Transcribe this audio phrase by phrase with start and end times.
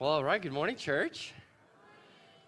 [0.00, 0.42] Well, all right.
[0.42, 1.32] Good morning, church.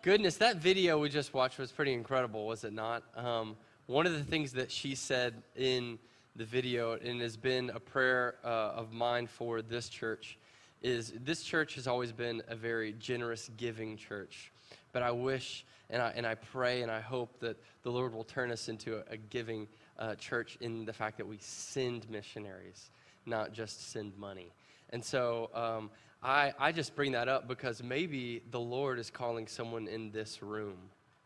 [0.03, 3.04] Goodness, that video we just watched was pretty incredible, was it not?
[3.15, 3.57] Um,
[3.87, 6.01] one of the things that she said in
[6.35, 10.39] the video, and has been a prayer uh, of mine for this church,
[10.82, 14.51] is this church has always been a very generous, giving church.
[14.93, 18.25] But I wish and I, and I pray and I hope that the Lord will
[18.25, 19.69] turn us into a, a giving
[20.01, 22.91] uh, church in the fact that we send missionaries,
[23.25, 24.51] not just send money.
[24.91, 25.91] And so um,
[26.27, 30.43] I, I just bring that up because maybe the Lord is calling someone in this
[30.43, 30.77] room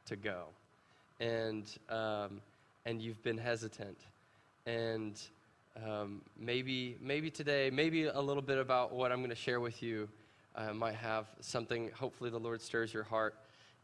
[0.05, 0.45] to go.
[1.21, 2.43] And, um,
[2.85, 3.97] and you've been hesitant.
[4.67, 5.19] And
[5.83, 9.83] um, maybe, maybe today, maybe a little bit about what I'm going to share with
[9.83, 10.07] you
[10.55, 13.37] uh, might have something, hopefully, the Lord stirs your heart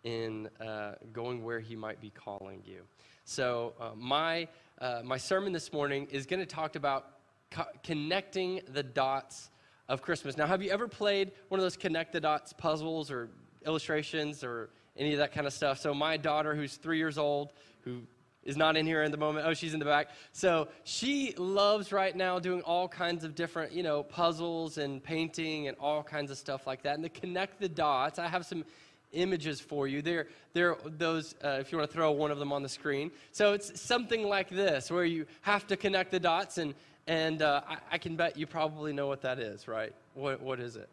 [0.05, 2.83] in uh, going where He might be calling you.
[3.25, 4.49] So, uh, my,
[4.83, 7.07] uh, my sermon this morning is going to talk about
[7.51, 9.49] co- connecting the dots
[9.89, 10.37] of Christmas.
[10.37, 13.29] Now, have you ever played one of those connect the dots puzzles or
[13.65, 15.79] illustrations or any of that kind of stuff?
[15.79, 18.03] So, my daughter, who's three years old, who
[18.47, 19.47] is not in here in the moment.
[19.47, 20.11] Oh, she's in the back.
[20.33, 25.69] So she loves right now doing all kinds of different, you know, puzzles and painting
[25.69, 26.95] and all kinds of stuff like that.
[26.95, 28.65] And to connect the dots, I have some
[29.13, 30.01] images for you.
[30.01, 33.11] They're, they're those, uh, if you want to throw one of them on the screen.
[33.33, 36.75] So it's something like this, where you have to connect the dots, and,
[37.07, 39.95] and uh, I, I, can bet you probably know what that is, right?
[40.15, 40.89] What, what is it?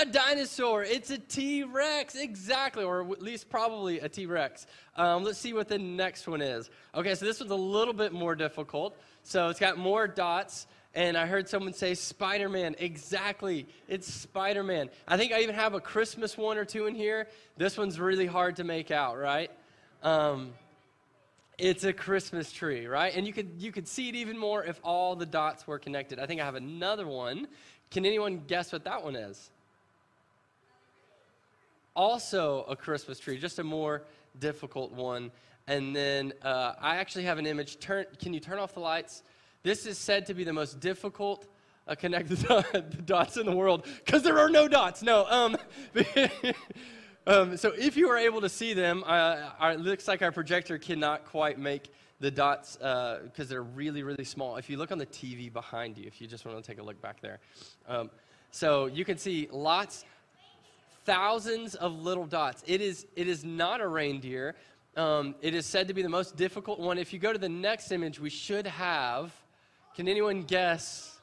[0.00, 0.82] A dinosaur.
[0.82, 4.66] It's a T Rex, exactly, or at least probably a T Rex.
[4.96, 6.68] Um, let's see what the next one is.
[6.94, 8.96] Okay, so this one's a little bit more difficult.
[9.22, 10.66] So it's got more dots.
[10.96, 12.76] And I heard someone say Spider Man.
[12.78, 13.66] Exactly.
[13.88, 14.90] It's Spider Man.
[15.08, 17.26] I think I even have a Christmas one or two in here.
[17.56, 19.50] This one's really hard to make out, right?
[20.04, 20.52] Um,
[21.58, 23.14] it's a Christmas tree, right?
[23.14, 26.18] And you could, you could see it even more if all the dots were connected.
[26.18, 27.46] I think I have another one.
[27.90, 29.50] Can anyone guess what that one is?
[31.94, 34.02] Also a Christmas tree, just a more
[34.40, 35.30] difficult one.
[35.66, 37.78] And then uh, I actually have an image.
[37.78, 39.22] Turn, can you turn off the lights?
[39.62, 41.46] This is said to be the most difficult
[41.86, 45.02] uh, connect the, dots in the world because there are no dots.
[45.02, 45.26] No.
[45.26, 45.56] Um,
[47.26, 50.32] um, so if you are able to see them, uh, our, it looks like our
[50.32, 54.56] projector cannot quite make the dots because uh, they're really, really small.
[54.56, 56.82] If you look on the TV behind you, if you just want to take a
[56.82, 57.40] look back there.
[57.88, 58.10] Um,
[58.50, 60.04] so you can see lots,
[61.04, 62.62] thousands of little dots.
[62.66, 64.54] It is, it is not a reindeer.
[64.96, 66.98] Um, it is said to be the most difficult one.
[66.98, 69.32] If you go to the next image, we should have
[69.94, 71.20] can anyone guess?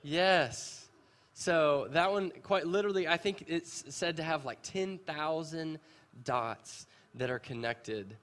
[0.00, 0.79] Yes.
[1.40, 5.78] So that one, quite literally, I think it's said to have like 10,000
[6.22, 8.14] dots that are connected.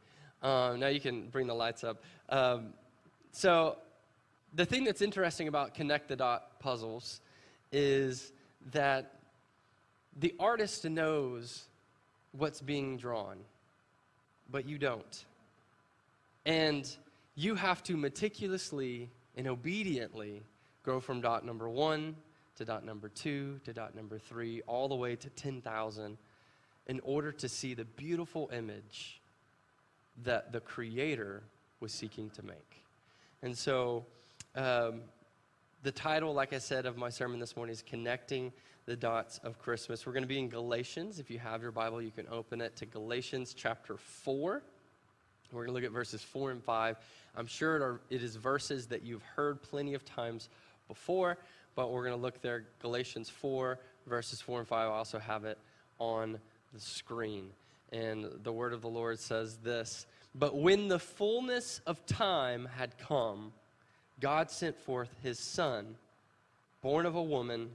[0.44, 2.04] Um, now you can bring the lights up.
[2.30, 2.76] Um,
[3.32, 3.80] so
[4.54, 7.22] the thing that's interesting about connect the dot puzzles
[7.72, 8.34] is
[8.72, 9.16] that
[10.20, 11.66] the artist knows
[12.34, 13.40] what's being drawn,
[14.52, 15.26] but you don't.
[16.46, 16.88] And
[17.34, 20.44] you have to meticulously and obediently
[20.84, 22.16] go from dot number one
[22.58, 26.18] to dot number two to dot number three, all the way to 10,000
[26.88, 29.22] in order to see the beautiful image
[30.24, 31.44] that the Creator
[31.80, 32.84] was seeking to make.
[33.42, 34.06] And so,
[34.56, 35.02] um,
[35.84, 38.52] the title, like I said, of my sermon this morning is Connecting
[38.88, 40.06] the Dots of Christmas.
[40.06, 41.20] We're going to be in Galatians.
[41.20, 44.64] If you have your Bible, you can open it to Galatians chapter 4.
[45.52, 46.98] We're going to look at verses 4 and 5.
[47.36, 50.50] I'm sure it is verses that you've heard plenty of times
[50.88, 51.38] before,
[51.78, 52.66] but we're going to look there.
[52.82, 53.78] Galatians 4,
[54.08, 54.80] verses 4 and 5.
[54.80, 55.60] I also have it
[56.00, 56.40] on
[56.74, 57.52] the screen.
[57.94, 62.98] And the word of the Lord says this But when the fullness of time had
[62.98, 63.54] come,
[64.20, 65.96] God sent forth his Son,
[66.82, 67.70] born of a woman,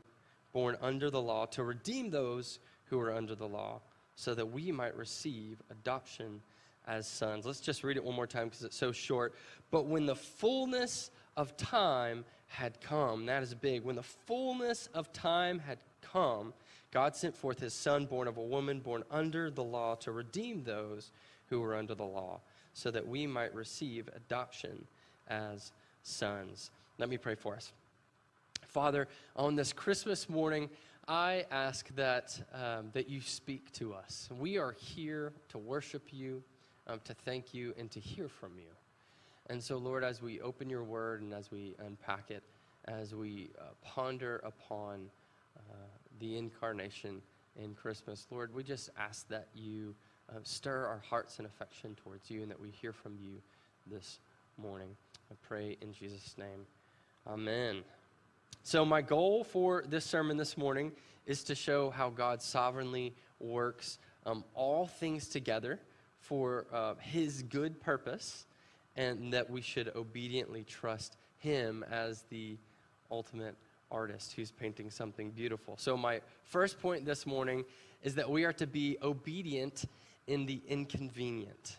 [0.53, 3.81] born under the law, to redeem those who were under the law,
[4.17, 6.43] so that we might receive adoption
[6.89, 7.47] as sons.
[7.47, 9.33] Let's just read it one more time because it's so short.
[9.71, 13.83] But when the fullness of time had come, that is big.
[13.83, 16.53] When the fullness of time had come,
[16.91, 20.63] God sent forth his son, born of a woman, born under the law, to redeem
[20.63, 21.11] those
[21.49, 22.41] who were under the law,
[22.75, 24.87] so that we might receive adoption
[25.29, 25.73] as
[26.03, 26.71] sons.
[26.99, 27.73] Let me pray for us.
[28.67, 30.69] Father, on this Christmas morning,
[31.09, 34.29] I ask that, um, that you speak to us.
[34.39, 36.43] We are here to worship you
[36.87, 38.71] um, to thank you and to hear from you.
[39.49, 42.43] And so, Lord, as we open your word and as we unpack it,
[42.87, 45.11] as we uh, ponder upon
[45.57, 45.75] uh,
[46.21, 47.21] the incarnation
[47.57, 49.95] in Christmas, Lord, we just ask that you
[50.31, 53.43] uh, stir our hearts and affection towards you and that we hear from you
[53.87, 54.21] this
[54.57, 54.97] morning.
[55.31, 56.67] I pray in Jesus' name.
[57.27, 57.83] Amen.
[58.63, 60.93] So, my goal for this sermon this morning
[61.27, 65.81] is to show how God sovereignly works um, all things together
[66.21, 68.47] for uh, His good purpose,
[68.97, 72.57] and that we should obediently trust Him as the
[73.11, 73.57] ultimate
[73.91, 75.77] artist who's painting something beautiful.
[75.79, 77.65] So, my first point this morning
[78.03, 79.85] is that we are to be obedient
[80.27, 81.77] in the inconvenient.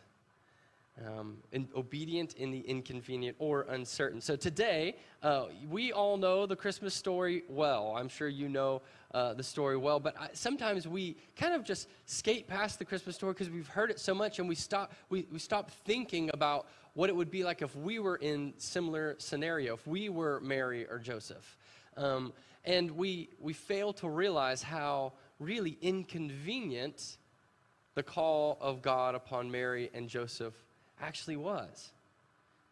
[1.07, 4.21] Um, in, obedient in the inconvenient or uncertain.
[4.21, 7.95] So today, uh, we all know the Christmas story well.
[7.97, 11.87] I'm sure you know uh, the story well, but I, sometimes we kind of just
[12.05, 15.25] skate past the Christmas story because we've heard it so much and we stop, we,
[15.31, 19.73] we stop thinking about what it would be like if we were in similar scenario,
[19.73, 21.57] if we were Mary or Joseph.
[21.97, 22.33] Um,
[22.65, 27.17] and we, we fail to realize how really inconvenient
[27.95, 30.53] the call of God upon Mary and Joseph
[31.01, 31.91] actually was.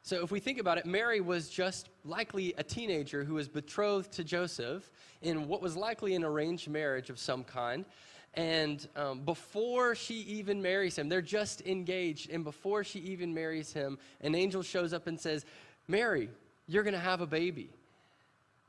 [0.04, 4.12] So, if we think about it, Mary was just likely a teenager who was betrothed
[4.14, 4.90] to Joseph
[5.22, 7.86] in what was likely an arranged marriage of some kind.
[8.34, 12.30] And um, before she even marries him, they're just engaged.
[12.30, 15.46] And before she even marries him, an angel shows up and says,
[15.88, 16.30] Mary,
[16.68, 17.70] you're going to have a baby,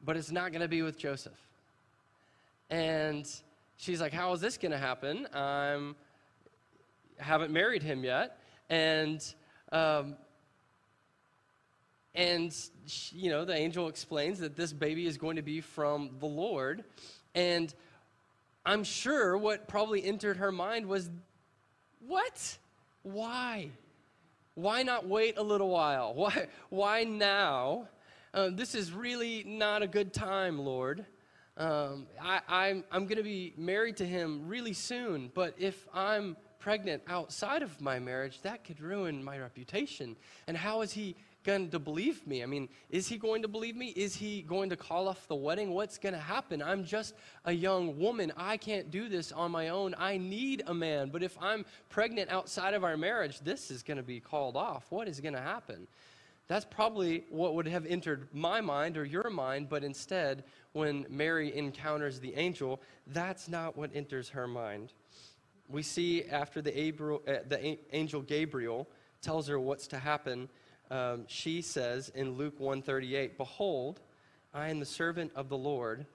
[0.04, 1.38] but it's not going to be with Joseph.
[2.70, 3.28] And
[3.76, 5.28] she's like, How is this going to happen?
[5.32, 5.92] I
[7.18, 8.38] haven't married him yet.
[8.68, 9.22] And
[9.70, 10.16] um,
[12.14, 12.54] and,
[12.86, 16.26] she, you know, the angel explains that this baby is going to be from the
[16.26, 16.84] Lord.
[17.34, 17.74] And
[18.64, 21.10] I'm sure what probably entered her mind was,
[22.06, 22.58] what?
[23.02, 23.70] Why?
[24.54, 26.14] Why not wait a little while?
[26.16, 27.88] Why, why now?
[28.34, 31.04] Uh, this is really not a good time, Lord.
[31.56, 36.36] Um, I, I'm, I'm going to be married to him really soon, but if I'm
[36.58, 40.16] pregnant outside of my marriage, that could ruin my reputation.
[40.46, 42.42] And how is he going to believe me?
[42.42, 43.88] I mean, is he going to believe me?
[43.88, 45.70] Is he going to call off the wedding?
[45.70, 46.62] What's going to happen?
[46.62, 48.32] I'm just a young woman.
[48.36, 49.94] I can't do this on my own.
[49.98, 51.10] I need a man.
[51.10, 54.86] But if I'm pregnant outside of our marriage, this is going to be called off.
[54.90, 55.86] What is going to happen?
[56.48, 61.56] That's probably what would have entered my mind or your mind, but instead, when Mary
[61.56, 64.92] encounters the angel, that's not what enters her mind
[65.72, 66.72] we see after the,
[67.26, 68.88] uh, the angel Gabriel
[69.20, 70.48] tells her what's to happen,
[70.90, 74.00] um, she says in Luke 138, Behold,
[74.52, 76.06] I am the servant of the Lord.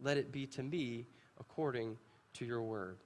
[0.00, 1.06] Let it be to me
[1.38, 1.96] according
[2.34, 2.98] to your word.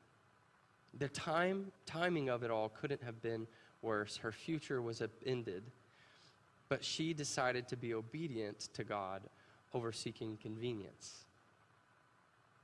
[0.99, 3.47] The time, timing of it all couldn't have been
[3.83, 4.17] worse.
[4.17, 5.65] Her future was ended,
[6.69, 9.23] but she decided to be obedient to God
[9.75, 11.25] over seeking convenience.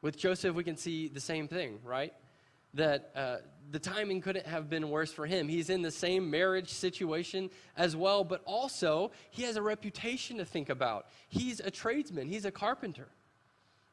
[0.00, 2.12] With Joseph, we can see the same thing, right?
[2.74, 3.36] That uh,
[3.70, 5.48] the timing couldn't have been worse for him.
[5.48, 10.44] He's in the same marriage situation as well, but also he has a reputation to
[10.44, 11.06] think about.
[11.28, 13.08] He's a tradesman, he's a carpenter.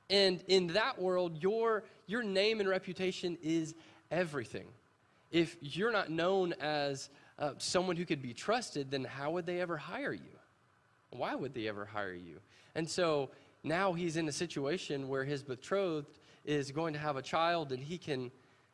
[0.09, 3.75] And in that world, your, your name and reputation is
[4.11, 4.67] everything.
[5.31, 9.61] If you're not known as uh, someone who could be trusted, then how would they
[9.61, 10.37] ever hire you?
[11.11, 12.39] Why would they ever hire you?
[12.75, 13.29] And so
[13.63, 17.81] now he's in a situation where his betrothed is going to have a child and
[17.81, 18.31] he can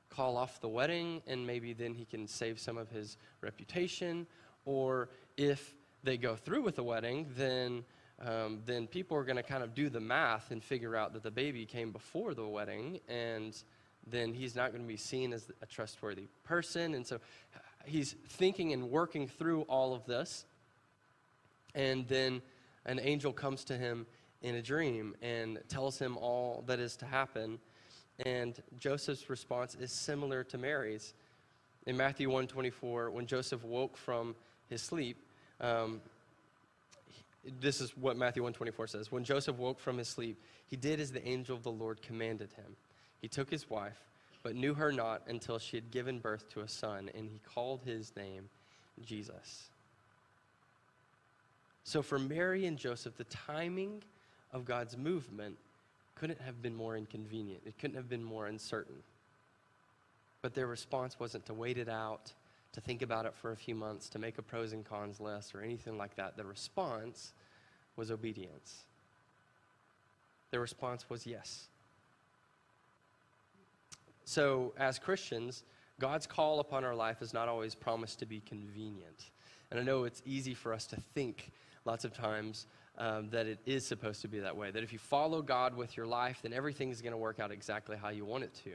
[0.09, 4.27] call off the wedding and maybe then he can save some of his reputation.
[4.65, 7.83] Or if they go through with the wedding, then,
[8.24, 11.24] um, then people are going to kind of do the math and figure out that
[11.24, 13.63] the baby came before the wedding and
[14.09, 16.93] then he's not going to be seen as a trustworthy person.
[16.93, 17.20] And so
[17.86, 20.46] he's thinking and working through all of this.
[21.75, 22.41] And then
[22.86, 24.05] an angel comes to him
[24.41, 27.60] in a dream and tells him all that is to happen.
[28.25, 31.13] And Joseph's response is similar to Mary's.
[31.86, 34.36] In Matthew 1:24, when Joseph woke from
[34.69, 35.17] his sleep,
[35.62, 36.01] um,
[37.62, 39.12] this is what Matthew 1:24 says.
[39.12, 42.51] When Joseph woke from his sleep, he did as the angel of the Lord commanded
[42.53, 42.75] him.
[43.21, 44.03] He took his wife,
[44.43, 47.83] but knew her not until she had given birth to a son, and he called
[47.83, 48.50] his name
[49.01, 49.69] Jesus.
[51.83, 54.03] So for Mary and Joseph, the timing
[54.51, 55.57] of God's movement
[56.19, 57.62] couldn't have been more inconvenient.
[57.65, 58.97] It couldn't have been more uncertain.
[60.41, 62.31] But their response wasn't to wait it out,
[62.74, 65.53] to think about it for a few months, to make a pros and cons list
[65.53, 66.38] or anything like that.
[66.38, 67.33] The response
[67.95, 68.83] was obedience.
[70.51, 71.67] Their response was yes.
[74.25, 75.63] So, as Christians,
[76.00, 79.31] God's call upon our life is not always promised to be convenient.
[79.71, 81.51] And I know it's easy for us to think
[81.86, 82.67] lots of times
[82.98, 84.72] um, that it is supposed to be that way.
[84.72, 87.51] That if you follow God with your life, then everything is going to work out
[87.51, 88.72] exactly how you want it to.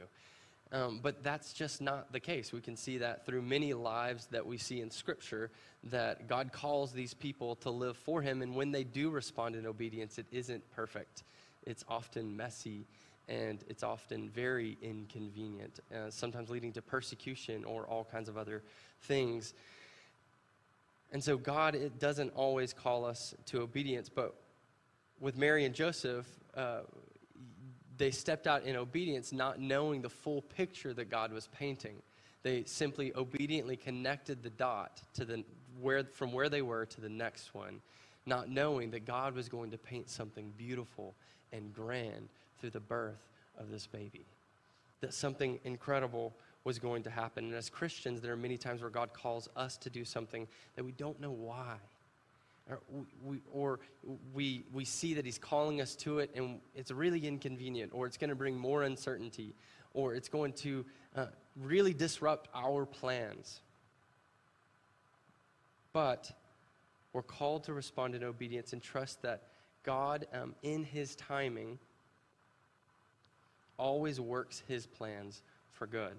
[0.73, 2.51] Um, but that's just not the case.
[2.51, 5.51] We can see that through many lives that we see in Scripture
[5.85, 9.67] that God calls these people to live for Him, and when they do respond in
[9.67, 11.23] obedience, it isn't perfect.
[11.65, 12.85] it's often messy
[13.29, 18.63] and it's often very inconvenient, uh, sometimes leading to persecution or all kinds of other
[19.01, 19.53] things.
[21.13, 24.35] And so, God it doesn't always call us to obedience, but
[25.19, 26.27] with Mary and Joseph,
[26.57, 26.79] uh,
[27.97, 31.95] they stepped out in obedience, not knowing the full picture that God was painting.
[32.41, 35.43] They simply obediently connected the dot to the,
[35.79, 37.79] where, from where they were to the next one,
[38.25, 41.13] not knowing that God was going to paint something beautiful
[41.51, 42.27] and grand
[42.59, 43.21] through the birth
[43.59, 44.25] of this baby.
[45.01, 47.45] That something incredible was going to happen.
[47.45, 50.83] And as Christians, there are many times where God calls us to do something that
[50.83, 51.77] we don't know why
[52.69, 52.79] or
[53.23, 53.79] we, or
[54.33, 58.17] we, we see that he's calling us to it and it's really inconvenient, or it's
[58.17, 59.53] going to bring more uncertainty,
[59.93, 61.25] or it's going to uh,
[61.61, 63.59] really disrupt our plans.
[65.91, 66.31] But
[67.11, 69.43] we're called to respond in obedience and trust that
[69.83, 71.77] God, um, in his timing,
[73.77, 75.41] always works his plans
[75.71, 76.13] for good.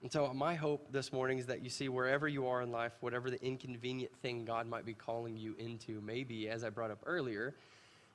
[0.00, 2.92] And so, my hope this morning is that you see wherever you are in life,
[3.00, 7.00] whatever the inconvenient thing God might be calling you into, maybe, as I brought up
[7.04, 7.56] earlier,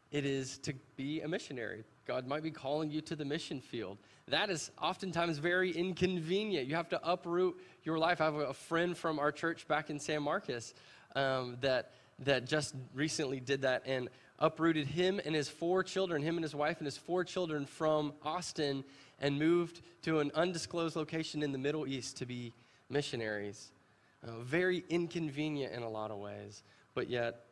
[0.10, 1.84] it is to be a missionary.
[2.06, 3.98] God might be calling you to the mission field.
[4.30, 6.68] That is oftentimes very inconvenient.
[6.68, 8.22] You have to uproot your life.
[8.22, 10.74] I have a friend from our church back in San Marcos
[11.16, 14.08] um, that, that just recently did that and
[14.40, 18.14] uprooted him and his four children, him and his wife and his four children from
[18.24, 18.84] Austin
[19.20, 22.54] and moved to an undisclosed location in the Middle East to be
[22.90, 23.72] missionaries.
[24.26, 26.64] Uh, very inconvenient in a lot of ways,
[26.94, 27.46] but yet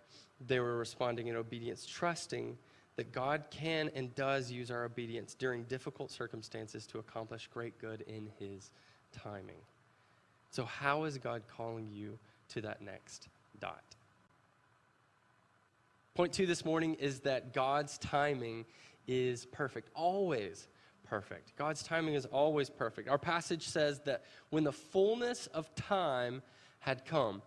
[0.47, 2.57] they were responding in obedience, trusting
[2.95, 8.01] that God can and does use our obedience during difficult circumstances to accomplish great good
[8.01, 8.69] in His
[9.11, 9.61] timing.
[10.51, 12.17] So, how is God calling you
[12.49, 13.83] to that next dot?
[16.13, 18.65] Point two this morning is that God's timing
[19.07, 20.67] is perfect, always
[21.05, 21.55] perfect.
[21.55, 23.07] God's timing is always perfect.
[23.07, 26.41] Our passage says that when the fullness of time
[26.79, 27.41] had come.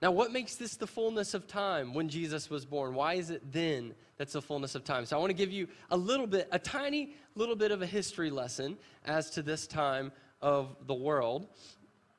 [0.00, 2.94] Now, what makes this the fullness of time when Jesus was born?
[2.94, 5.04] Why is it then that's the fullness of time?
[5.04, 7.86] So, I want to give you a little bit, a tiny little bit of a
[7.86, 11.48] history lesson as to this time of the world.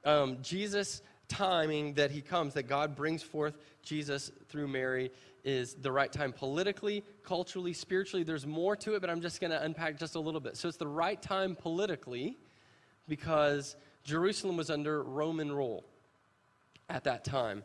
[0.05, 5.11] Um, Jesus' timing that he comes, that God brings forth Jesus through Mary,
[5.43, 8.23] is the right time politically, culturally, spiritually.
[8.23, 10.55] There's more to it, but I'm just going to unpack just a little bit.
[10.57, 12.37] So it's the right time politically
[13.07, 15.83] because Jerusalem was under Roman rule
[16.89, 17.63] at that time.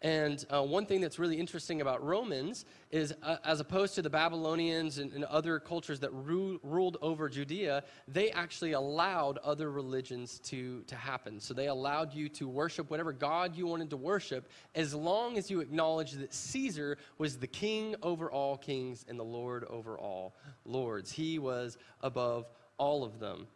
[0.00, 4.10] And uh, one thing that's really interesting about Romans is, uh, as opposed to the
[4.10, 10.38] Babylonians and, and other cultures that ru- ruled over Judea, they actually allowed other religions
[10.44, 11.40] to, to happen.
[11.40, 15.50] So they allowed you to worship whatever God you wanted to worship, as long as
[15.50, 20.36] you acknowledged that Caesar was the king over all kings and the Lord over all
[20.64, 21.10] lords.
[21.10, 23.48] He was above all of them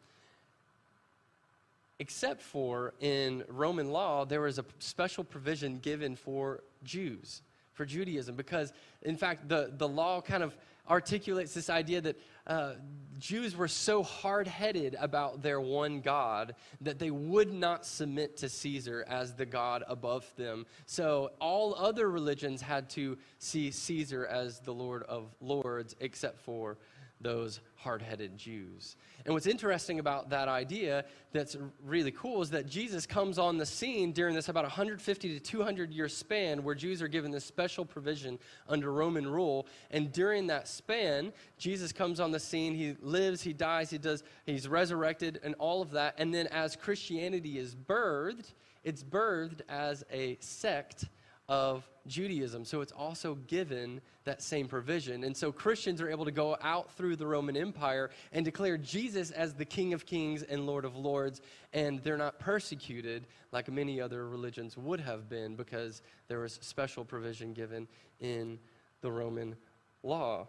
[2.03, 7.43] except for in Roman law, there was a special provision given for Jews,
[7.75, 10.53] for Judaism, because in fact, the, the law kind of
[10.91, 12.19] articulates this idea that
[12.49, 12.73] uh,
[13.21, 18.49] Jews were so hard headed about their one God that they would not submit to
[18.49, 20.67] Caesar as the God above them.
[20.87, 26.79] So all other religions had to see Caesar as the Lord of Lords, except for
[27.23, 28.97] those hard headed Jews.
[29.25, 33.67] And what's interesting about that idea that's really cool is that Jesus comes on the
[33.67, 37.85] scene during this about 150 to 200 year span where Jews are given this special
[37.85, 38.39] provision
[38.69, 39.67] under Roman rule.
[39.91, 42.75] And during that span, Jesus comes on the scene.
[42.75, 46.15] He lives, he dies, he does, he's resurrected, and all of that.
[46.19, 48.53] And then as Christianity is birthed,
[48.85, 51.07] it's birthed as a sect
[51.49, 52.65] of Judaism.
[52.65, 55.25] So it's also given that same provision.
[55.25, 59.31] And so Christians are able to go out through the Roman Empire and declare Jesus
[59.31, 61.41] as the King of Kings and Lord of Lords.
[61.73, 67.05] And they're not persecuted like many other religions would have been because there was special
[67.05, 67.87] provision given
[68.21, 68.59] in
[69.01, 69.57] the Roman
[70.03, 70.49] law.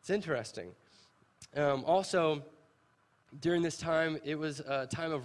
[0.00, 0.70] It's interesting.
[1.56, 2.42] Um, also,
[3.40, 5.24] during this time, it was a time of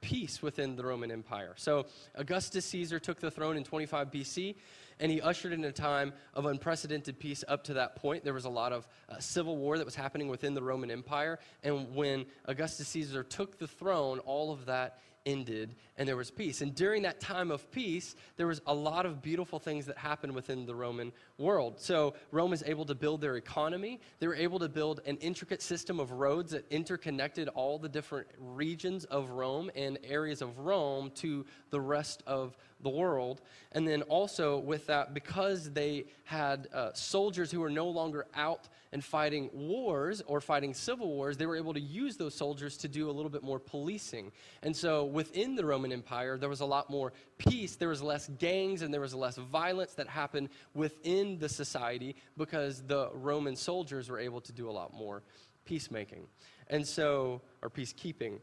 [0.00, 1.54] peace within the Roman Empire.
[1.56, 4.54] So Augustus Caesar took the throne in 25 BC,
[4.98, 8.24] and he ushered in a time of unprecedented peace up to that point.
[8.24, 11.38] There was a lot of uh, civil war that was happening within the Roman Empire,
[11.62, 16.62] and when Augustus Caesar took the throne, all of that ended and there was peace.
[16.62, 20.34] And during that time of peace, there was a lot of beautiful things that happened
[20.34, 21.78] within the Roman world.
[21.78, 24.00] So Rome was able to build their economy.
[24.18, 28.28] They were able to build an intricate system of roads that interconnected all the different
[28.38, 33.40] regions of Rome and areas of Rome to the rest of the world.
[33.72, 38.68] And then also with that, because they had uh, soldiers who were no longer out
[38.92, 42.88] and fighting wars or fighting civil wars, they were able to use those soldiers to
[42.88, 44.32] do a little bit more policing.
[44.62, 48.28] And so within the Roman Empire, there was a lot more peace, there was less
[48.38, 54.08] gangs, and there was less violence that happened within the society because the Roman soldiers
[54.08, 55.22] were able to do a lot more
[55.64, 56.26] peacemaking.
[56.68, 58.40] And so, or peacekeeping.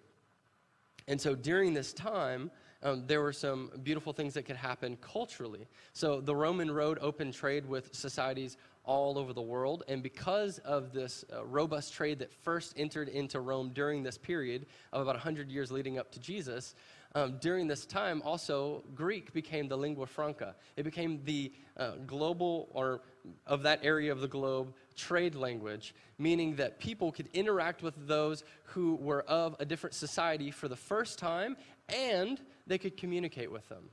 [1.07, 2.51] And so during this time,
[2.83, 5.67] um, there were some beautiful things that could happen culturally.
[5.93, 9.83] So the Roman road opened trade with societies all over the world.
[9.87, 14.65] And because of this uh, robust trade that first entered into Rome during this period
[14.93, 16.73] of about 100 years leading up to Jesus,
[17.15, 20.55] um, during this time, also Greek became the lingua franca.
[20.75, 23.01] It became the uh, global, or
[23.45, 28.43] of that area of the globe, trade language, meaning that people could interact with those
[28.65, 31.57] who were of a different society for the first time,
[31.89, 33.89] and they could communicate with them.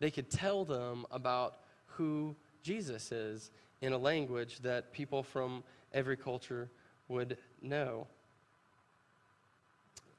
[0.00, 3.50] They could tell them about who Jesus is
[3.80, 5.62] in a language that people from
[5.92, 6.70] every culture
[7.08, 8.06] would know.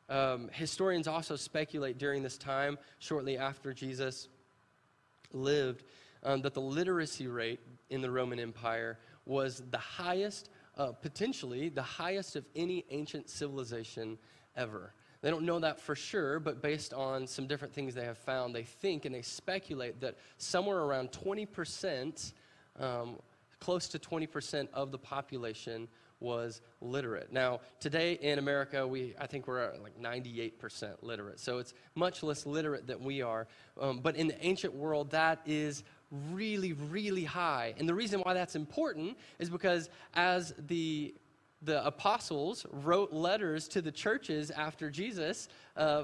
[0.07, 4.27] Um, historians also speculate during this time, shortly after Jesus
[5.33, 5.83] lived,
[6.24, 7.59] um, that the literacy rate
[7.89, 14.17] in the Roman Empire was the highest, uh, potentially the highest of any ancient civilization
[14.55, 14.93] ever.
[15.25, 18.53] They don't know that for sure, but based on some different things they have found,
[18.53, 22.34] they think and they speculate that somewhere around 20%,
[22.79, 23.15] um,
[23.60, 25.88] close to 20% of the population
[26.20, 27.34] was literate.
[27.34, 31.39] Now, today in America, we I think we're at like 98% literate.
[31.39, 33.48] So it's much less literate than we are.
[33.82, 35.84] Um, but in the ancient world, that is
[36.34, 37.74] really, really high.
[37.79, 41.15] And the reason why that's important is because as the
[41.65, 46.03] the apostles wrote letters to the churches after Jesus, uh,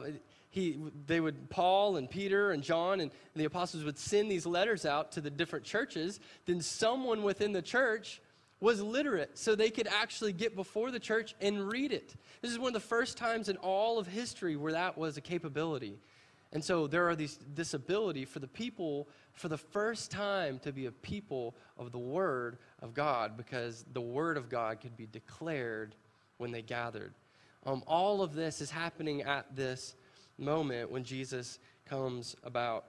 [0.49, 0.77] he,
[1.07, 5.13] they would, Paul and Peter and John and the apostles would send these letters out
[5.13, 6.19] to the different churches.
[6.45, 8.21] Then someone within the church
[8.59, 12.13] was literate so they could actually get before the church and read it.
[12.41, 15.21] This is one of the first times in all of history where that was a
[15.21, 15.97] capability.
[16.53, 20.73] And so there are these this ability for the people for the first time to
[20.73, 25.07] be a people of the word of God because the word of God could be
[25.07, 25.95] declared
[26.37, 27.13] when they gathered.
[27.65, 29.95] Um, all of this is happening at this
[30.37, 32.85] moment when Jesus comes about.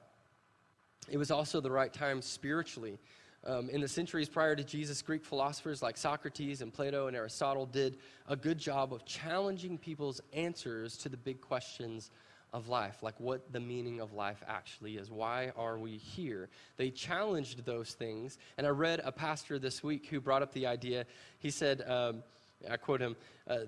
[1.08, 2.98] It was also the right time spiritually.
[3.44, 7.66] Um, in the centuries prior to Jesus, Greek philosophers like Socrates and Plato and Aristotle
[7.66, 7.98] did
[8.28, 12.10] a good job of challenging people's answers to the big questions
[12.52, 15.10] of life, like what the meaning of life actually is.
[15.10, 16.48] Why are we here?
[16.76, 18.38] They challenged those things.
[18.58, 21.06] And I read a pastor this week who brought up the idea.
[21.38, 22.22] He said, um,
[22.70, 23.16] I quote him,
[23.48, 23.60] uh,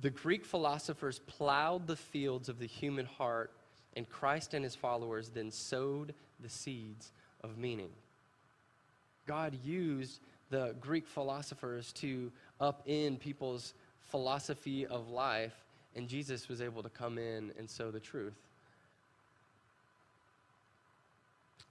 [0.00, 3.52] the Greek philosophers plowed the fields of the human heart,
[3.94, 7.12] and Christ and his followers then sowed the seeds
[7.44, 7.90] of meaning.
[9.26, 15.54] God used the Greek philosophers to upend people's philosophy of life,
[15.96, 18.38] and Jesus was able to come in and sow the truth.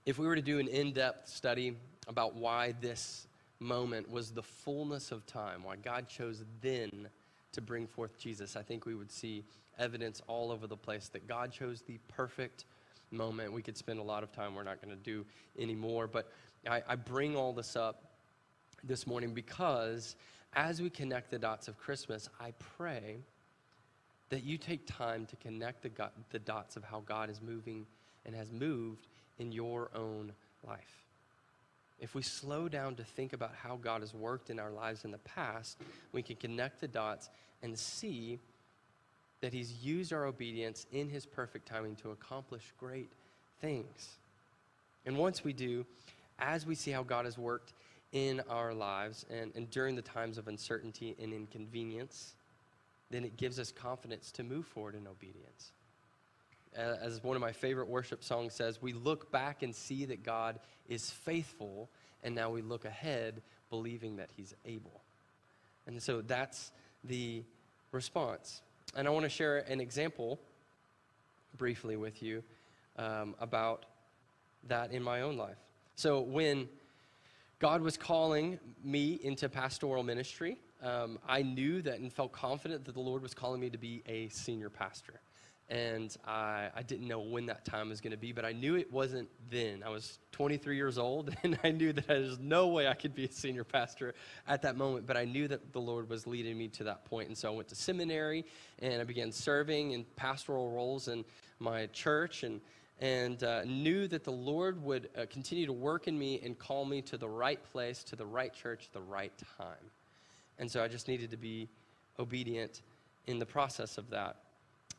[0.06, 1.76] If we were to do an in depth study
[2.08, 3.26] about why this
[3.60, 7.08] moment was the fullness of time, why God chose then
[7.52, 9.44] to bring forth Jesus, I think we would see
[9.78, 12.64] evidence all over the place that God chose the perfect
[13.10, 13.52] moment.
[13.52, 15.26] We could spend a lot of time, we're not going to do
[15.58, 16.30] anymore, but
[16.68, 18.04] I, I bring all this up
[18.82, 20.16] this morning because
[20.54, 23.18] as we connect the dots of Christmas, I pray
[24.30, 27.84] that you take time to connect the, go- the dots of how God is moving
[28.24, 30.32] and has moved in your own
[30.66, 31.04] life.
[31.98, 35.10] If we slow down to think about how God has worked in our lives in
[35.10, 35.78] the past,
[36.12, 37.28] we can connect the dots
[37.62, 38.38] and see
[39.40, 43.10] that He's used our obedience in His perfect timing to accomplish great
[43.60, 44.16] things.
[45.04, 45.84] And once we do,
[46.38, 47.74] as we see how God has worked
[48.12, 52.34] in our lives and, and during the times of uncertainty and inconvenience,
[53.10, 55.72] then it gives us confidence to move forward in obedience.
[56.74, 60.60] As one of my favorite worship songs says, we look back and see that God
[60.88, 61.88] is faithful,
[62.22, 65.02] and now we look ahead believing that He's able.
[65.86, 66.70] And so that's
[67.04, 67.42] the
[67.90, 68.62] response.
[68.94, 70.38] And I want to share an example
[71.56, 72.42] briefly with you
[72.96, 73.86] um, about
[74.68, 75.56] that in my own life.
[75.96, 76.68] So when
[77.58, 82.94] God was calling me into pastoral ministry, um, I knew that and felt confident that
[82.94, 85.20] the Lord was calling me to be a senior pastor.
[85.68, 88.74] and I, I didn't know when that time was going to be, but I knew
[88.74, 89.84] it wasn't then.
[89.86, 93.24] I was 23 years old, and I knew that there's no way I could be
[93.24, 94.14] a senior pastor
[94.48, 97.28] at that moment, but I knew that the Lord was leading me to that point.
[97.28, 98.44] And so I went to seminary,
[98.80, 101.24] and I began serving in pastoral roles in
[101.60, 102.60] my church, and,
[102.98, 106.84] and uh, knew that the Lord would uh, continue to work in me and call
[106.84, 109.90] me to the right place, to the right church, the right time.
[110.60, 111.68] And so I just needed to be
[112.18, 112.82] obedient
[113.26, 114.36] in the process of that.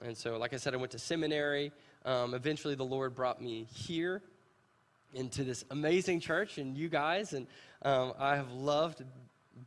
[0.04, 1.71] And so, like I said, I went to seminary.
[2.04, 4.24] Um, eventually, the Lord brought me here
[5.13, 7.34] into this amazing church and you guys.
[7.34, 7.45] And
[7.84, 9.04] um, I have loved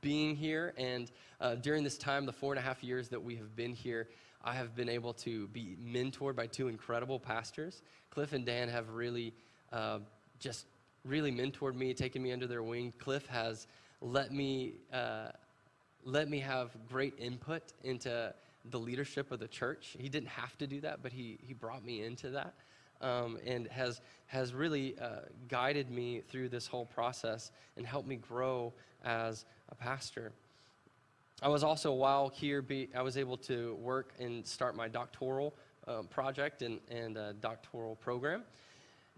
[0.01, 0.75] being here.
[0.77, 3.73] And uh, during this time, the four and a half years that we have been
[3.73, 4.09] here,
[4.43, 7.83] I have been able to be mentored by two incredible pastors.
[8.11, 9.33] Cliff and Dan have really
[9.73, 10.01] uh,
[10.41, 10.67] just
[11.05, 12.93] really mentored me, taken me under their wing.
[12.99, 13.69] Cliff has
[14.01, 15.29] let me uh,
[16.05, 18.33] let me have great input into
[18.71, 19.97] the leadership of the church.
[19.99, 22.55] He didn't have to do that, but he, he brought me into that
[23.01, 28.17] um, and has, has really uh, guided me through this whole process and helped me
[28.17, 28.73] grow
[29.05, 30.33] as a pastor.
[31.43, 35.55] I was also, while here, be, I was able to work and start my doctoral
[35.87, 38.45] uh, project and, and doctoral program.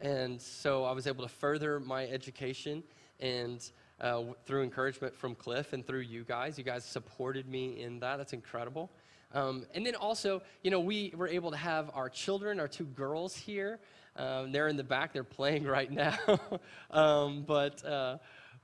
[0.00, 2.82] And so I was able to further my education
[3.20, 3.70] and
[4.00, 6.58] uh, through encouragement from Cliff and through you guys.
[6.58, 8.16] You guys supported me in that.
[8.16, 8.90] That's incredible.
[9.32, 12.84] Um, and then also, you know, we were able to have our children, our two
[12.84, 13.78] girls here.
[14.16, 16.16] Um, they're in the back, they're playing right now.
[16.90, 18.18] um, but, uh,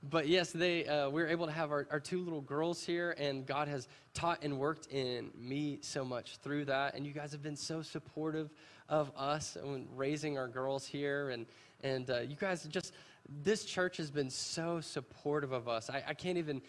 [0.09, 3.15] but yes, they, uh, we were able to have our, our two little girls here,
[3.17, 6.95] and God has taught and worked in me so much through that.
[6.95, 8.49] And you guys have been so supportive
[8.89, 11.29] of us and raising our girls here.
[11.29, 11.45] And,
[11.83, 12.93] and uh, you guys just,
[13.27, 15.89] this church has been so supportive of us.
[15.89, 16.61] I, I can't even,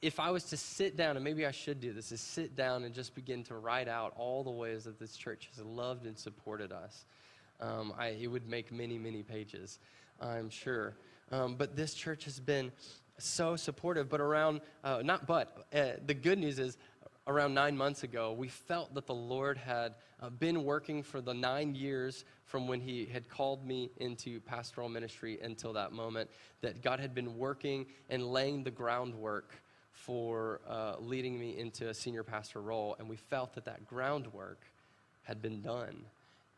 [0.00, 2.84] if I was to sit down, and maybe I should do this, is sit down
[2.84, 6.18] and just begin to write out all the ways that this church has loved and
[6.18, 7.04] supported us,
[7.60, 9.78] um, I, it would make many, many pages,
[10.20, 10.96] I'm sure.
[11.30, 12.72] Um, but this church has been
[13.18, 14.08] so supportive.
[14.08, 16.76] But around, uh, not but, uh, the good news is
[17.26, 21.34] around nine months ago, we felt that the Lord had uh, been working for the
[21.34, 26.30] nine years from when He had called me into pastoral ministry until that moment,
[26.60, 31.94] that God had been working and laying the groundwork for uh, leading me into a
[31.94, 32.96] senior pastor role.
[32.98, 34.64] And we felt that that groundwork
[35.22, 36.04] had been done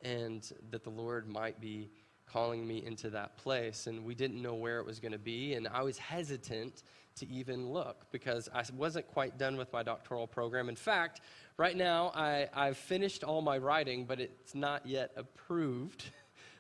[0.03, 1.91] and that the Lord might be
[2.27, 3.87] calling me into that place.
[3.87, 5.55] And we didn't know where it was going to be.
[5.55, 6.83] And I was hesitant
[7.17, 10.69] to even look because I wasn't quite done with my doctoral program.
[10.69, 11.21] In fact,
[11.57, 16.05] right now I, I've finished all my writing, but it's not yet approved.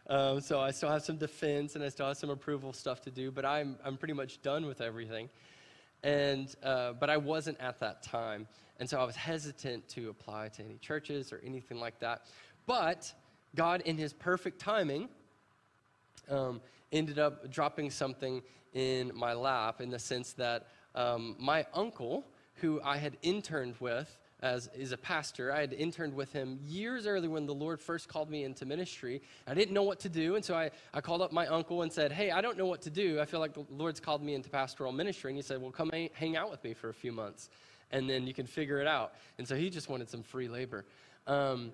[0.06, 3.10] Um, so I still have some defense and I still have some approval stuff to
[3.10, 5.30] do, but I'm, I'm pretty much done with everything.
[6.02, 8.46] And, uh, but I wasn't at that time.
[8.78, 12.26] And so I was hesitant to apply to any churches or anything like that.
[12.66, 13.10] But
[13.56, 15.08] God, in His perfect timing,
[16.28, 16.60] um,
[16.92, 18.42] ended up dropping something
[18.74, 22.24] in my lap in the sense that um, my uncle,
[22.56, 25.50] who I had interned with, as is a pastor.
[25.50, 29.22] I had interned with him years earlier when the Lord first called me into ministry.
[29.46, 31.90] I didn't know what to do, and so I, I called up my uncle and
[31.90, 33.20] said, Hey, I don't know what to do.
[33.20, 35.30] I feel like the Lord's called me into pastoral ministry.
[35.30, 37.48] And he said, Well, come hang out with me for a few months,
[37.90, 39.14] and then you can figure it out.
[39.38, 40.84] And so he just wanted some free labor.
[41.26, 41.72] Um,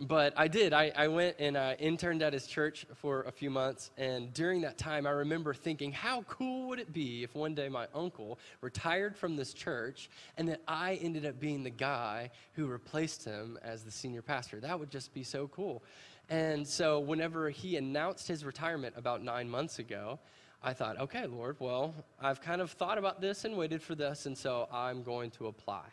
[0.00, 0.72] but I did.
[0.72, 3.90] I, I went and uh, interned at his church for a few months.
[3.96, 7.68] And during that time, I remember thinking, how cool would it be if one day
[7.68, 12.66] my uncle retired from this church and that I ended up being the guy who
[12.66, 14.60] replaced him as the senior pastor?
[14.60, 15.82] That would just be so cool.
[16.30, 20.18] And so, whenever he announced his retirement about nine months ago,
[20.62, 24.24] I thought, okay, Lord, well, I've kind of thought about this and waited for this,
[24.24, 25.84] and so I'm going to apply.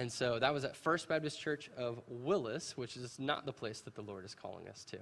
[0.00, 3.82] And so that was at First Baptist Church of Willis, which is not the place
[3.82, 4.96] that the Lord is calling us to.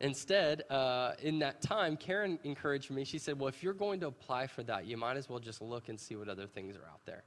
[0.00, 3.04] Instead, uh, in that time, Karen encouraged me.
[3.04, 5.60] She said, Well, if you're going to apply for that, you might as well just
[5.60, 7.22] look and see what other things are out there.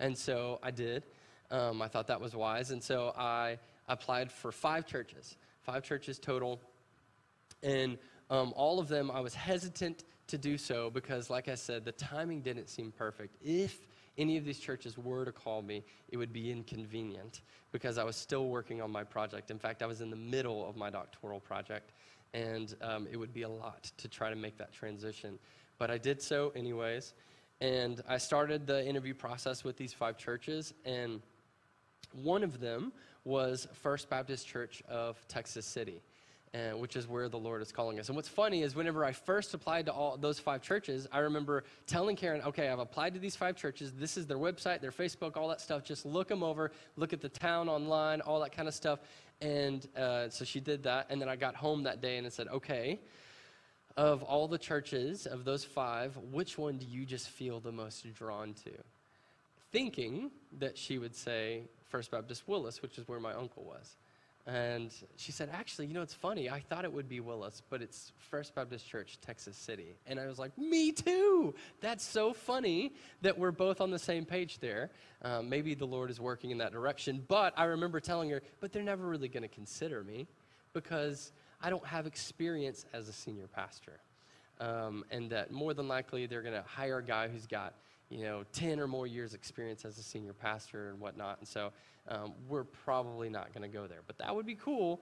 [0.00, 1.04] And so I did.
[1.50, 2.70] Um, I thought that was wise.
[2.70, 6.62] And so I applied for five churches, five churches total.
[7.62, 7.98] And
[8.30, 11.92] um, all of them, I was hesitant to do so because, like I said, the
[11.92, 13.36] timing didn't seem perfect.
[13.44, 13.78] If
[14.16, 17.40] any of these churches were to call me, it would be inconvenient
[17.72, 19.50] because I was still working on my project.
[19.50, 21.92] In fact, I was in the middle of my doctoral project,
[22.32, 25.38] and um, it would be a lot to try to make that transition.
[25.78, 27.14] But I did so anyways,
[27.60, 31.20] and I started the interview process with these five churches, and
[32.12, 32.92] one of them
[33.24, 36.00] was First Baptist Church of Texas City.
[36.54, 38.08] Uh, which is where the Lord is calling us.
[38.08, 41.64] And what's funny is whenever I first applied to all those five churches, I remember
[41.86, 43.92] telling Karen, okay, I've applied to these five churches.
[43.92, 45.84] This is their website, their Facebook, all that stuff.
[45.84, 49.00] Just look them over, look at the town online, all that kind of stuff.
[49.40, 51.06] And uh, so she did that.
[51.10, 53.00] And then I got home that day and I said, okay,
[53.96, 58.06] of all the churches, of those five, which one do you just feel the most
[58.14, 58.70] drawn to?
[59.72, 63.96] Thinking that she would say First Baptist Willis, which is where my uncle was.
[64.46, 66.50] And she said, Actually, you know, it's funny.
[66.50, 69.96] I thought it would be Willis, but it's First Baptist Church, Texas City.
[70.06, 71.54] And I was like, Me too.
[71.80, 74.90] That's so funny that we're both on the same page there.
[75.22, 77.24] Um, maybe the Lord is working in that direction.
[77.26, 80.26] But I remember telling her, But they're never really going to consider me
[80.74, 84.00] because I don't have experience as a senior pastor.
[84.60, 87.74] Um, and that more than likely they're going to hire a guy who's got
[88.10, 91.72] you know 10 or more years experience as a senior pastor and whatnot and so
[92.08, 94.00] um, we're probably not going to go there.
[94.06, 95.00] But that would be cool.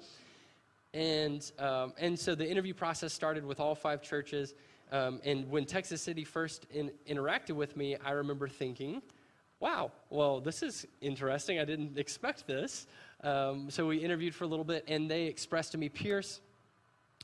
[0.95, 4.55] And, um, and so the interview process started with all five churches.
[4.91, 9.03] Um, and when Texas City first in, interacted with me, I remember thinking,
[9.59, 11.59] wow, well, this is interesting.
[11.59, 12.87] I didn't expect this.
[13.25, 16.41] Um, so we interviewed for a little bit, and they expressed to me, Pierce,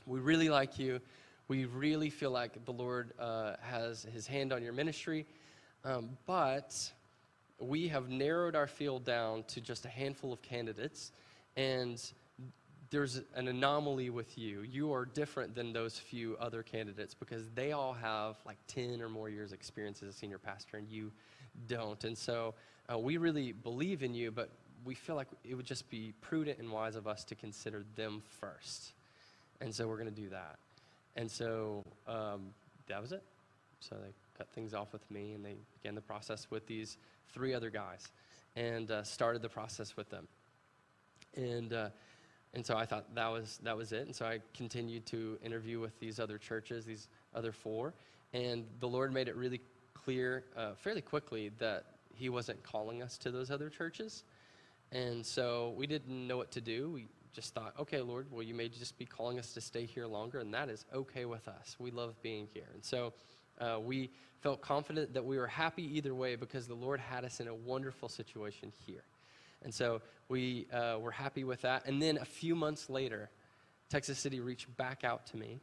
[0.05, 0.99] we really like you.
[1.47, 5.25] We really feel like the Lord uh, has his hand on your ministry.
[5.83, 6.91] Um, but
[7.59, 11.11] we have narrowed our field down to just a handful of candidates,
[11.55, 12.01] and
[12.89, 14.61] there's an anomaly with you.
[14.61, 19.09] You are different than those few other candidates because they all have like 10 or
[19.09, 21.11] more years experience as a senior pastor, and you
[21.67, 22.03] don't.
[22.03, 22.55] And so
[22.91, 24.49] uh, we really believe in you, but
[24.85, 28.21] we feel like it would just be prudent and wise of us to consider them
[28.39, 28.93] first.
[29.61, 30.57] And so we're going to do that.
[31.15, 32.53] And so um,
[32.87, 33.23] that was it.
[33.81, 36.97] So they cut things off with me, and they began the process with these
[37.33, 38.07] three other guys
[38.55, 40.27] and uh, started the process with them.
[41.35, 41.89] And, uh,
[42.53, 44.05] and so I thought that was, that was it.
[44.05, 47.93] And so I continued to interview with these other churches, these other four.
[48.33, 49.61] And the Lord made it really
[49.93, 51.83] clear uh, fairly quickly that
[52.15, 54.23] He wasn't calling us to those other churches.
[54.91, 56.89] And so we didn't know what to do.
[56.89, 60.07] We just thought, okay, Lord, well, you may just be calling us to stay here
[60.07, 61.75] longer, and that is okay with us.
[61.77, 62.67] We love being here.
[62.73, 63.13] And so
[63.59, 64.09] uh, we
[64.41, 67.53] felt confident that we were happy either way because the Lord had us in a
[67.53, 69.03] wonderful situation here.
[69.63, 71.85] And so we uh, were happy with that.
[71.85, 73.29] And then a few months later,
[73.89, 75.59] Texas City reached back out to me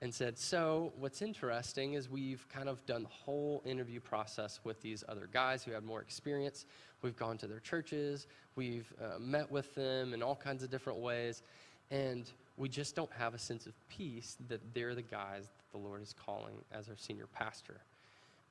[0.00, 4.80] and said, So, what's interesting is we've kind of done the whole interview process with
[4.82, 6.66] these other guys who had more experience.
[7.02, 11.00] We've gone to their churches, we've uh, met with them in all kinds of different
[11.00, 11.42] ways,
[11.90, 15.78] and we just don't have a sense of peace that they're the guys that the
[15.78, 17.80] Lord is calling as our senior pastor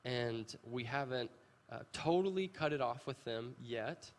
[0.04, 1.30] and we haven't
[1.72, 4.10] uh, totally cut it off with them yet,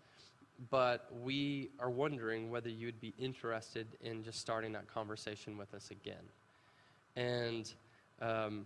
[0.70, 5.92] but we are wondering whether you'd be interested in just starting that conversation with us
[5.92, 6.16] again.
[7.16, 7.72] And
[8.22, 8.66] um,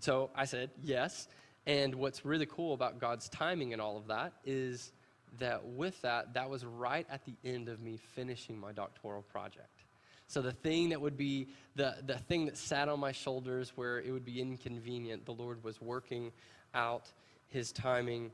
[0.00, 1.28] so I said yes.
[1.66, 4.92] And what's really cool about God's timing and all of that is
[5.38, 9.81] that with that, that was right at the end of me finishing my doctoral project.
[10.32, 14.00] So the thing that would be the, the thing that sat on my shoulders where
[14.00, 16.32] it would be inconvenient, the Lord was working
[16.74, 17.12] out
[17.48, 18.30] his timing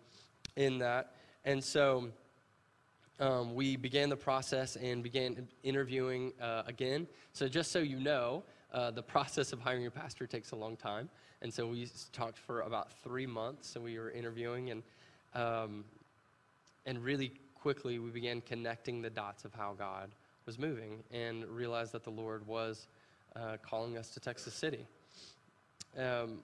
[0.54, 1.14] in that.
[1.44, 2.10] And so
[3.18, 7.08] um, we began the process and began interviewing uh, again.
[7.32, 10.76] So just so you know, uh, the process of hiring a pastor takes a long
[10.76, 11.08] time.
[11.42, 14.82] And so we talked for about three months and we were interviewing and,
[15.34, 15.84] um,
[16.86, 20.12] and really quickly we began connecting the dots of how God
[20.48, 22.88] was moving and realized that the Lord was
[23.36, 24.86] uh, calling us to Texas City.
[25.94, 26.38] Um,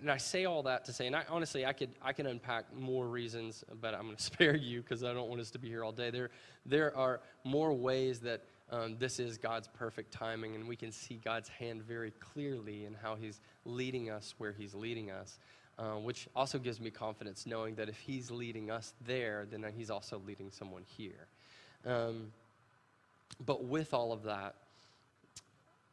[0.00, 2.72] and I say all that to say, and I, honestly, I could I can unpack
[2.72, 5.66] more reasons, but I'm going to spare you because I don't want us to be
[5.66, 6.10] here all day.
[6.10, 6.30] There
[6.64, 11.20] there are more ways that um, this is God's perfect timing, and we can see
[11.24, 15.40] God's hand very clearly in how He's leading us where He's leading us,
[15.80, 19.90] uh, which also gives me confidence knowing that if He's leading us there, then He's
[19.90, 21.26] also leading someone here.
[21.84, 22.28] Um,
[23.44, 24.54] but with all of that,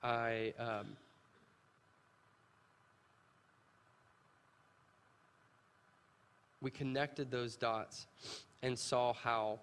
[0.02, 0.54] I.
[0.60, 0.98] Um,
[6.64, 8.08] we connected those dots
[8.64, 9.60] and saw how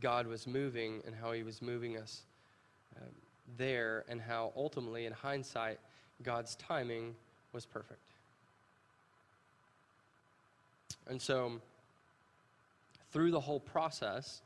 [0.00, 2.22] God was moving and how He was moving us
[2.96, 3.08] um,
[3.58, 5.78] there, and how ultimately, in hindsight,
[6.22, 7.14] God's timing
[7.52, 8.00] was perfect.
[11.08, 11.60] And so,
[13.12, 14.40] through the whole process,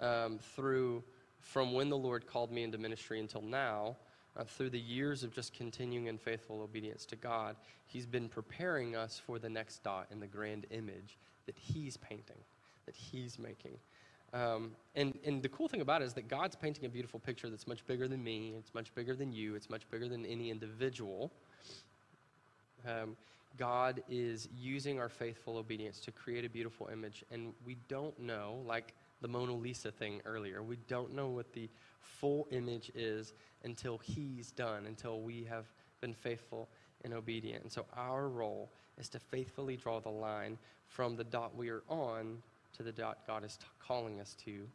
[0.00, 1.02] um, through
[1.40, 3.96] from when the Lord called me into ministry until now,
[4.36, 8.94] uh, through the years of just continuing in faithful obedience to God, He's been preparing
[8.94, 12.38] us for the next dot in the grand image that He's painting,
[12.86, 13.76] that He's making.
[14.32, 17.50] Um, and, and the cool thing about it is that God's painting a beautiful picture
[17.50, 20.50] that's much bigger than me, it's much bigger than you, it's much bigger than any
[20.50, 21.32] individual.
[22.86, 23.16] Um,
[23.58, 28.62] God is using our faithful obedience to create a beautiful image, and we don't know,
[28.64, 31.68] like the Mona Lisa thing earlier, we don't know what the
[32.00, 33.32] full image is
[33.64, 35.66] until He's done, until we have
[36.00, 36.68] been faithful
[37.04, 37.62] and obedient.
[37.62, 41.82] And so our role is to faithfully draw the line from the dot we are
[41.88, 42.42] on
[42.76, 44.66] to the dot God is t- calling us to.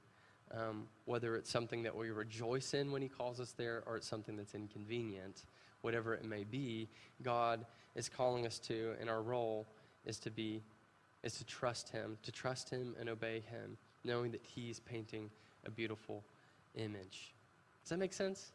[0.51, 4.07] Um, whether it's something that we rejoice in when He calls us there or it's
[4.07, 5.45] something that's inconvenient,
[5.81, 6.87] whatever it may be,
[7.23, 9.67] God is calling us to, and our role
[10.05, 10.61] is to be,
[11.23, 15.29] is to trust Him, to trust Him and obey Him, knowing that He's painting
[15.65, 16.23] a beautiful
[16.75, 17.33] image.
[17.83, 18.51] Does that make sense?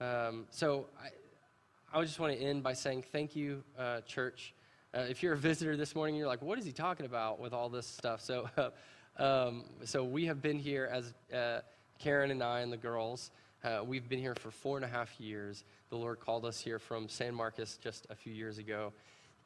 [0.00, 4.54] Um, so I, I just want to end by saying thank you, uh, church.
[4.94, 7.52] Uh, if you're a visitor this morning, you're like, what is he talking about with
[7.52, 8.20] all this stuff?
[8.20, 8.70] So, uh,
[9.22, 11.60] um, so we have been here as uh,
[11.98, 13.30] Karen and I and the girls.
[13.64, 15.64] Uh, we've been here for four and a half years.
[15.90, 18.92] The Lord called us here from San Marcos just a few years ago,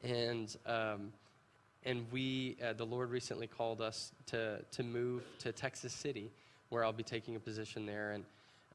[0.03, 1.13] and um,
[1.87, 6.29] and we, uh, the Lord recently called us to to move to Texas City,
[6.69, 8.11] where I'll be taking a position there.
[8.11, 8.25] And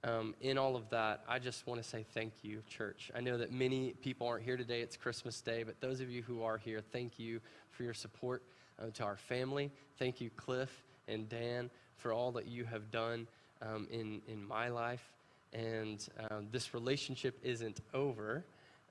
[0.03, 3.11] um, in all of that, I just want to say thank you, church.
[3.14, 4.81] I know that many people aren't here today.
[4.81, 8.42] It's Christmas Day, but those of you who are here, thank you for your support
[8.81, 9.70] uh, to our family.
[9.98, 13.29] Thank you, Cliff and Dan, for all that you have done
[13.61, 15.05] um, in, in my life.
[15.53, 18.42] And um, this relationship isn't over,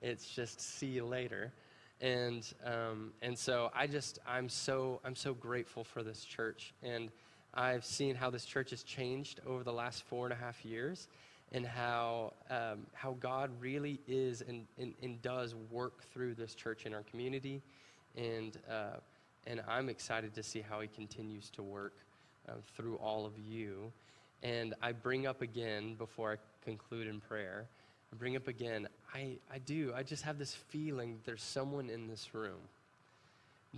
[0.01, 1.51] it's just see you later.
[2.01, 6.73] And, um, and so I just, I'm so, I'm so grateful for this church.
[6.81, 7.09] And
[7.53, 11.07] I've seen how this church has changed over the last four and a half years
[11.51, 16.85] and how, um, how God really is and, and, and, does work through this church
[16.85, 17.61] in our community.
[18.15, 18.97] And, uh,
[19.45, 21.93] and I'm excited to see how He continues to work
[22.47, 23.91] uh, through all of you.
[24.43, 27.67] And I bring up again, before I conclude in prayer,
[28.11, 32.07] I bring up again, I, I do, I just have this feeling there's someone in
[32.07, 32.59] this room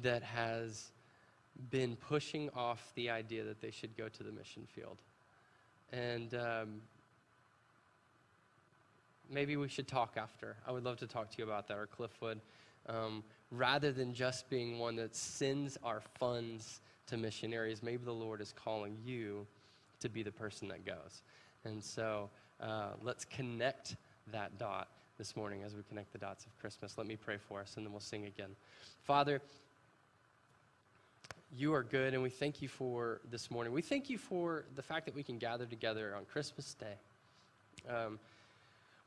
[0.01, 0.91] that has
[1.69, 4.97] been pushing off the idea that they should go to the mission field.
[5.91, 6.81] And um,
[9.29, 10.55] maybe we should talk after.
[10.67, 12.41] I would love to talk to you about that, or Cliff would.
[12.89, 18.41] Um, rather than just being one that sends our funds to missionaries, maybe the Lord
[18.41, 19.45] is calling you
[19.99, 21.21] to be the person that goes.
[21.65, 23.95] And so uh, let's connect
[24.31, 26.97] that dot this morning as we connect the dots of Christmas.
[26.97, 28.55] Let me pray for us, and then we'll sing again.
[29.03, 29.41] Father,
[31.55, 33.73] you are good, and we thank you for this morning.
[33.73, 36.95] We thank you for the fact that we can gather together on Christmas Day.
[37.87, 38.19] Um,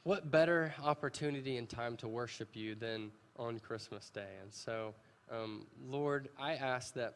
[0.04, 4.28] what better opportunity and time to worship you than on Christmas Day?
[4.40, 4.94] And so,
[5.30, 7.14] um, Lord, I ask that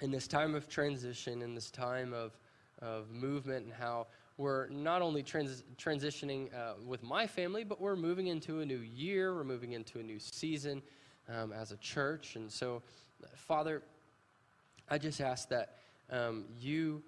[0.00, 2.32] in this time of transition, in this time of,
[2.80, 4.06] of movement, and how
[4.40, 8.78] we're not only trans- transitioning uh, with my family, but we're moving into a new
[8.78, 10.80] year, we're moving into a new season
[11.28, 12.36] um, as a church.
[12.36, 12.82] And so,
[13.34, 13.82] Father,
[14.88, 15.76] I just ask that
[16.10, 17.02] um, you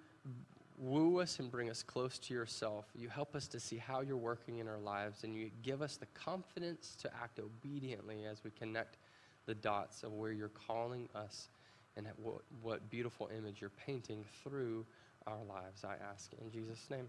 [0.77, 2.85] woo us and bring us close to yourself.
[2.95, 5.97] You help us to see how you're working in our lives, and you give us
[5.97, 8.99] the confidence to act obediently as we connect
[9.47, 11.49] the dots of where you're calling us
[11.97, 14.85] and what, what beautiful image you're painting through
[15.27, 16.31] our lives, I ask.
[16.41, 17.09] In Jesus' name,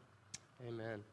[0.67, 1.03] amen.